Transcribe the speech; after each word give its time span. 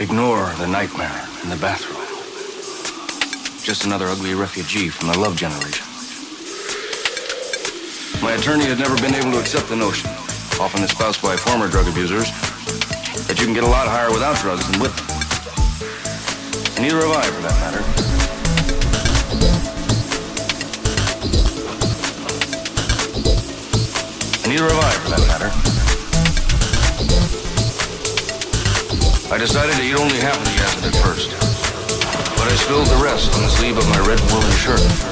Ignore 0.00 0.50
the 0.56 0.66
nightmare 0.66 1.28
in 1.42 1.50
the 1.50 1.56
bathroom. 1.56 2.00
Just 3.62 3.84
another 3.84 4.06
ugly 4.06 4.32
refugee 4.32 4.88
from 4.88 5.08
the 5.08 5.18
love 5.18 5.36
generation. 5.36 5.84
My 8.22 8.32
attorney 8.32 8.64
had 8.64 8.78
never 8.78 8.96
been 8.96 9.14
able 9.14 9.30
to 9.32 9.38
accept 9.38 9.68
the 9.68 9.76
notion, 9.76 10.08
often 10.58 10.82
espoused 10.84 11.20
by 11.20 11.36
former 11.36 11.68
drug 11.68 11.86
abusers, 11.86 12.30
that 13.26 13.36
you 13.38 13.44
can 13.44 13.52
get 13.52 13.62
a 13.62 13.66
lot 13.66 13.88
higher 13.88 14.10
without 14.10 14.38
drugs 14.38 14.66
than 14.70 14.80
with 14.80 14.96
them. 14.96 15.06
Neither 16.82 16.96
have 16.96 17.12
I, 17.12 17.26
for 17.28 17.42
that 17.42 17.60
matter. 17.60 17.84
Neither 24.48 24.64
have 24.64 24.82
I, 24.82 24.92
for 24.92 25.10
that 25.10 25.26
matter. 25.28 25.79
I 29.32 29.38
decided 29.38 29.76
to 29.76 29.82
eat 29.82 29.94
only 29.94 30.18
half 30.18 30.36
of 30.36 30.44
the 30.44 30.60
acid 30.60 30.92
at 30.92 30.96
first, 31.06 31.30
but 32.36 32.50
I 32.50 32.56
spilled 32.56 32.88
the 32.88 33.00
rest 33.00 33.32
on 33.36 33.42
the 33.42 33.48
sleeve 33.48 33.78
of 33.78 33.88
my 33.88 34.00
red 34.00 34.18
woolen 34.32 34.50
shirt. 34.58 35.09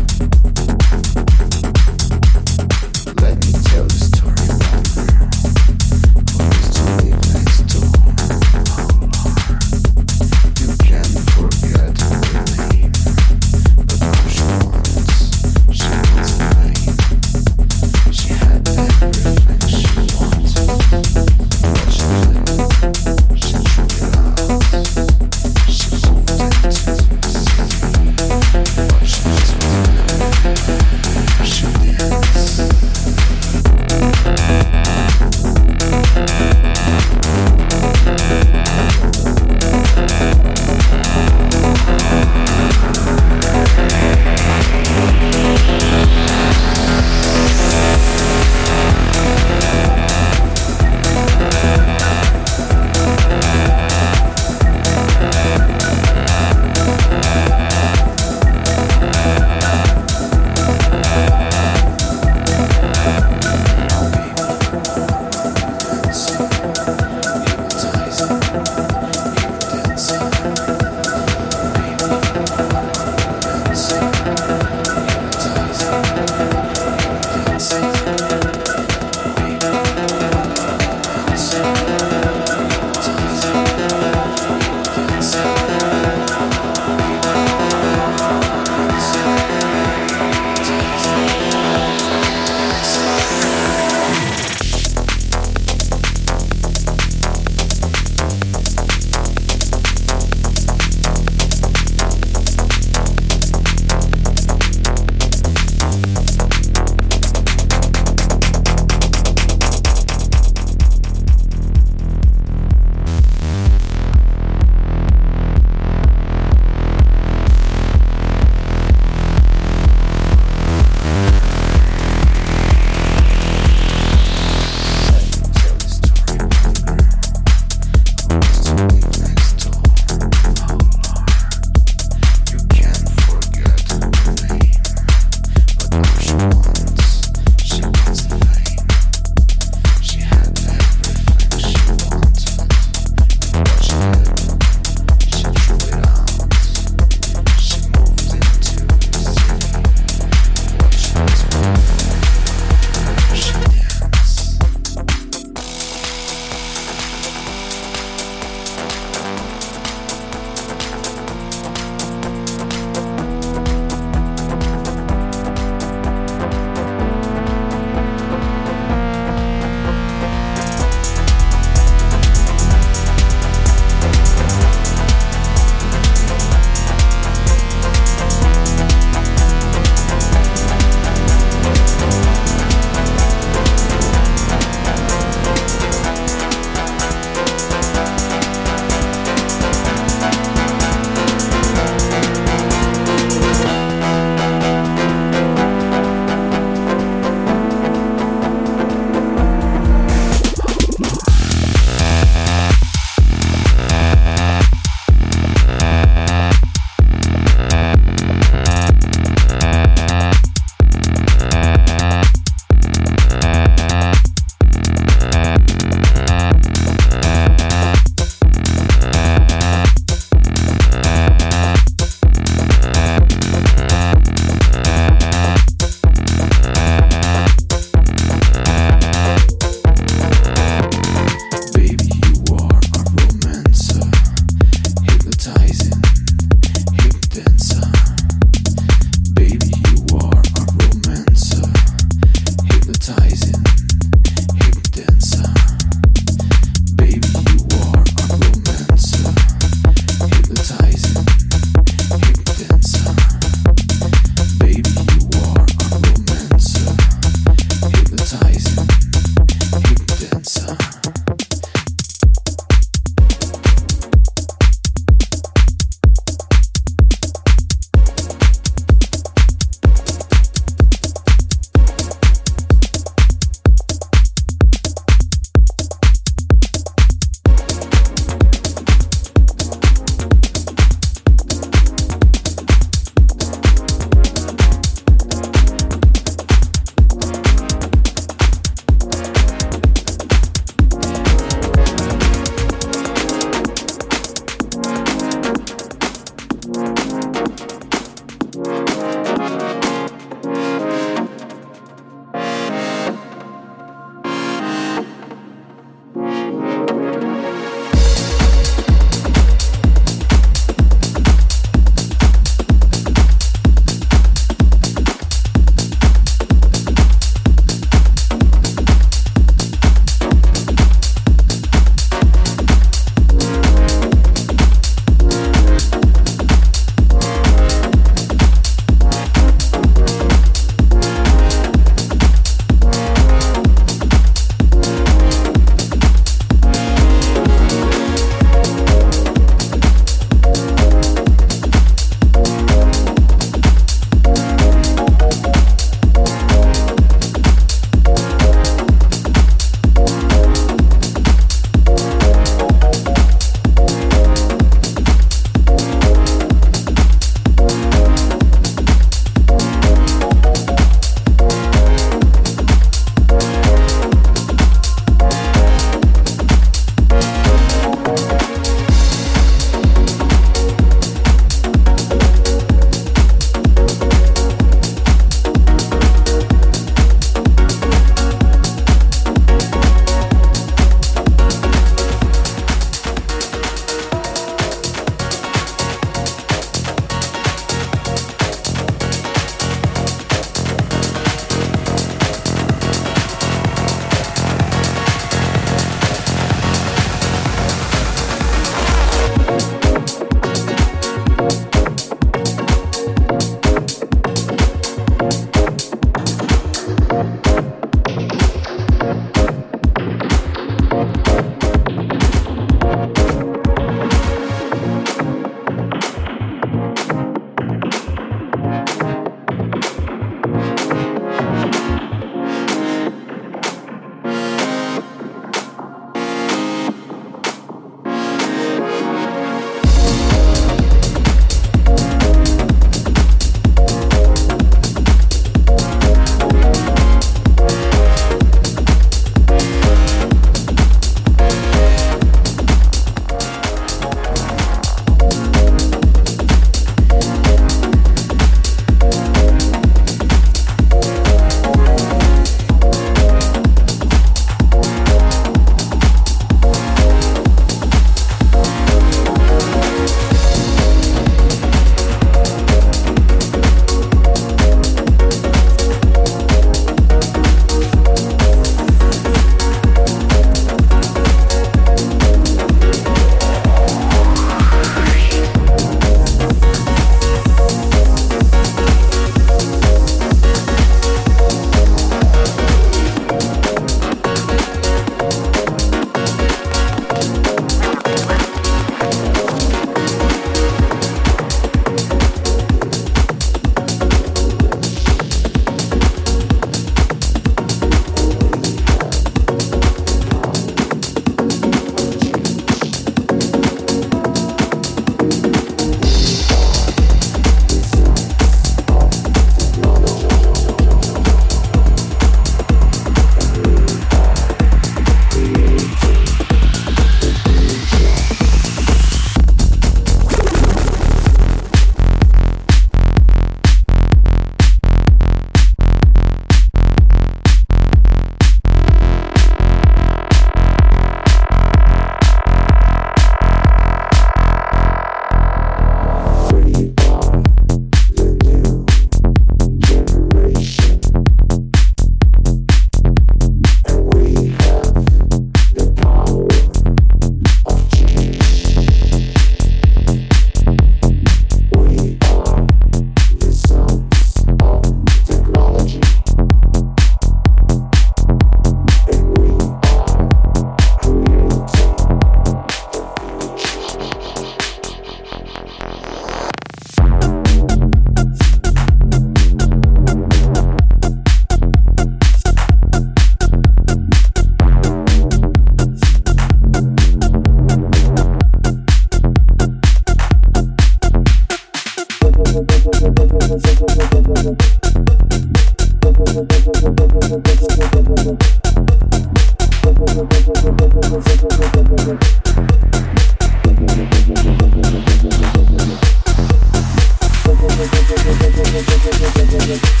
Thank 599.60 600.00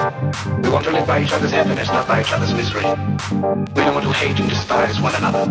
We 0.00 0.70
want 0.70 0.86
to 0.86 0.92
live 0.92 1.06
by 1.06 1.22
each 1.22 1.32
other's 1.32 1.50
happiness, 1.50 1.88
not 1.88 2.08
by 2.08 2.22
each 2.22 2.32
other's 2.32 2.54
misery. 2.54 2.80
We 2.80 3.84
don't 3.84 3.94
want 3.94 4.06
to 4.06 4.12
hate 4.12 4.40
and 4.40 4.48
despise 4.48 4.98
one 4.98 5.14
another. 5.14 5.44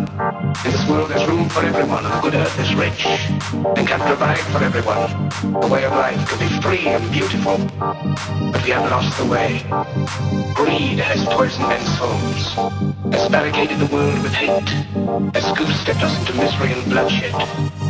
In 0.64 0.72
this 0.72 0.88
world 0.88 1.10
there's 1.10 1.24
room 1.28 1.48
for 1.48 1.64
everyone, 1.64 2.04
and 2.04 2.12
the 2.12 2.20
good 2.20 2.34
earth 2.34 2.58
is 2.58 2.74
rich, 2.74 3.06
and 3.06 3.86
can 3.86 4.00
provide 4.00 4.40
for 4.50 4.58
everyone. 4.58 5.30
A 5.54 5.68
way 5.68 5.84
of 5.84 5.92
life 5.92 6.28
can 6.28 6.38
be 6.40 6.60
free 6.60 6.88
and 6.88 7.12
beautiful, 7.12 7.58
but 7.78 8.64
we 8.64 8.70
have 8.70 8.90
lost 8.90 9.16
the 9.18 9.26
way. 9.26 9.62
Greed 10.54 10.98
has 10.98 11.24
poisoned 11.26 11.68
men's 11.68 11.96
souls, 11.96 12.54
has 13.14 13.28
barricaded 13.28 13.78
the 13.78 13.94
world 13.94 14.20
with 14.20 14.32
hate, 14.32 14.68
has 15.32 15.56
goose-stepped 15.56 16.02
us 16.02 16.18
into 16.18 16.34
misery 16.34 16.72
and 16.72 16.84
bloodshed. 16.90 17.89